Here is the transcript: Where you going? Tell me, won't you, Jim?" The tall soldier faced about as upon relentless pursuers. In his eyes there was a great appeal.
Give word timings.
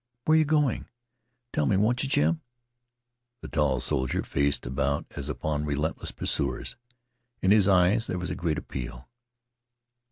Where 0.25 0.35
you 0.35 0.45
going? 0.45 0.87
Tell 1.53 1.67
me, 1.67 1.77
won't 1.77 2.01
you, 2.01 2.09
Jim?" 2.09 2.41
The 3.41 3.47
tall 3.47 3.79
soldier 3.79 4.23
faced 4.23 4.65
about 4.65 5.05
as 5.11 5.29
upon 5.29 5.63
relentless 5.63 6.11
pursuers. 6.11 6.75
In 7.39 7.51
his 7.51 7.67
eyes 7.67 8.07
there 8.07 8.17
was 8.17 8.31
a 8.31 8.35
great 8.35 8.57
appeal. 8.57 9.07